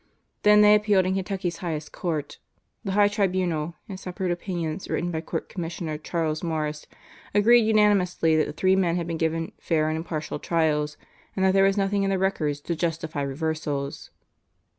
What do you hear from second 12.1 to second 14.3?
records to justify reversals."